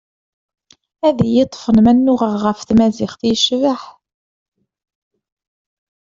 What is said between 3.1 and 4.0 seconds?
yecbeḥ.